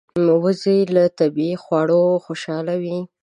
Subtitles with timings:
[0.43, 2.99] وزې له طبیعي خواړو خوشاله وي